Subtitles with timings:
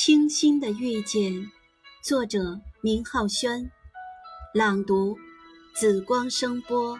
[0.00, 1.50] 清新的遇见，
[2.04, 3.68] 作者明浩轩，
[4.54, 5.18] 朗读
[5.74, 6.96] 紫光声波。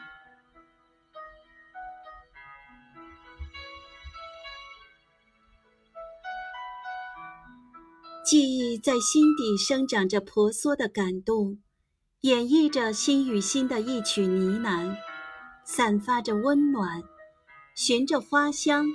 [8.27, 11.61] 记忆在心底生长着婆娑的感动，
[12.23, 14.97] 演绎着心与心的一曲呢喃，
[15.65, 17.01] 散发着温暖，
[17.77, 18.87] 循着花香，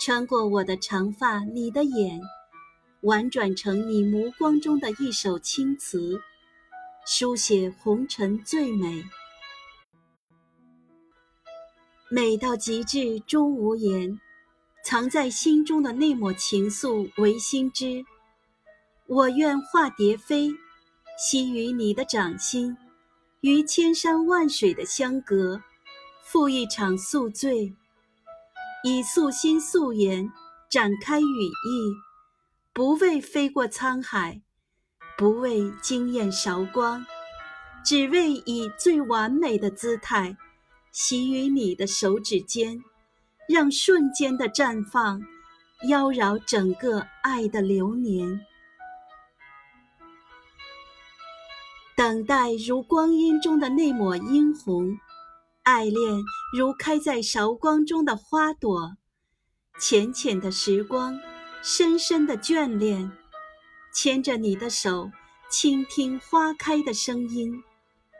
[0.00, 2.20] 穿过我的长发，你的眼。
[3.02, 6.20] 婉转成你眸光中的一首青词，
[7.04, 9.04] 书写红尘最美，
[12.08, 14.20] 美到极致终无言。
[14.84, 18.04] 藏在心中的那抹情愫，唯心知。
[19.08, 20.50] 我愿化蝶飞，
[21.18, 22.76] 栖于你的掌心，
[23.40, 25.60] 于千山万水的相隔，
[26.22, 27.74] 赴一场宿醉，
[28.84, 30.30] 以素心素颜
[30.70, 32.11] 展开羽翼。
[32.74, 34.40] 不为飞过沧海，
[35.18, 37.04] 不为惊艳韶光，
[37.84, 40.38] 只为以最完美的姿态，
[40.90, 42.82] 习于你的手指间，
[43.46, 45.20] 让瞬间的绽放，
[45.86, 48.40] 妖娆整个爱的流年。
[51.94, 54.96] 等待如光阴中的那抹殷红，
[55.62, 56.22] 爱恋
[56.56, 58.96] 如开在韶光中的花朵，
[59.78, 61.20] 浅浅的时光。
[61.64, 63.12] 深深的眷恋，
[63.94, 65.12] 牵着你的手，
[65.48, 67.62] 倾听花开的声音，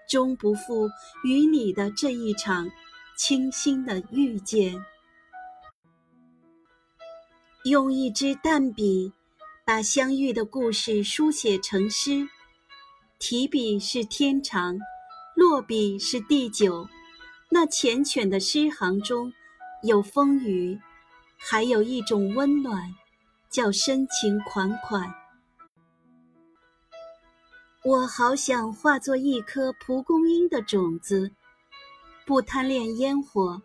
[0.09, 0.89] 终不负
[1.25, 2.71] 与你的这一场
[3.17, 4.81] 清新的遇见。
[7.65, 9.13] 用一支淡笔，
[9.65, 12.29] 把相遇的故事书写成诗，
[13.19, 14.79] 提笔是天长，
[15.35, 16.89] 落笔是地久。
[17.51, 19.33] 那缱绻的诗行中，
[19.83, 20.81] 有风雨，
[21.37, 22.95] 还有一种温暖。
[23.53, 25.15] 叫深情款款，
[27.85, 31.31] 我好想化作一颗蒲公英的种子，
[32.25, 33.61] 不贪恋烟火，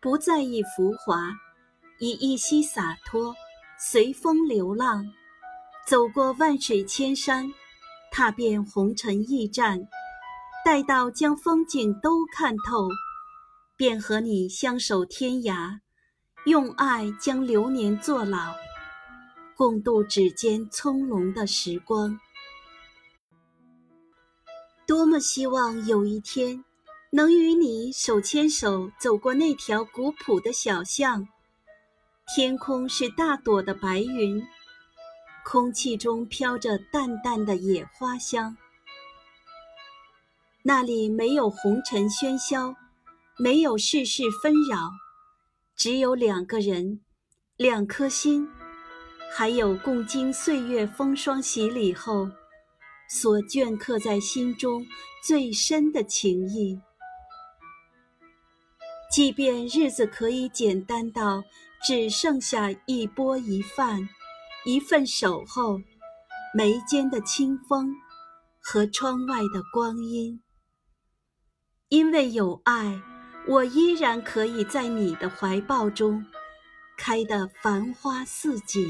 [0.00, 1.32] 不在意浮华，
[1.98, 3.34] 以一息洒脱，
[3.80, 5.04] 随风流浪，
[5.88, 7.52] 走过万水千山，
[8.12, 9.88] 踏遍红尘驿站，
[10.64, 12.88] 待到将风景都看透，
[13.76, 15.80] 便和你相守天涯，
[16.46, 18.54] 用爱将流年作老。
[19.62, 22.18] 共度指尖葱茏的时光，
[24.88, 26.64] 多么希望有一天
[27.12, 31.28] 能与你手牵手走过那条古朴的小巷。
[32.34, 34.44] 天空是大朵的白云，
[35.44, 38.56] 空气中飘着淡淡的野花香。
[40.64, 42.74] 那里没有红尘喧嚣，
[43.38, 44.90] 没有世事纷扰，
[45.76, 47.00] 只有两个人，
[47.56, 48.50] 两颗心。
[49.34, 52.30] 还有共经岁月风霜洗礼后，
[53.08, 54.86] 所镌刻在心中
[55.24, 56.78] 最深的情谊。
[59.10, 61.42] 即便日子可以简单到
[61.82, 64.06] 只剩下一钵一饭，
[64.66, 65.80] 一份守候，
[66.54, 67.94] 眉间的清风
[68.60, 70.40] 和窗外的光阴。
[71.88, 73.00] 因为有爱，
[73.48, 76.22] 我依然可以在你的怀抱中。
[76.94, 78.86] 开得繁花似锦。